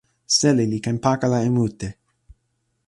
[0.37, 1.89] seli li ken pakala e mute.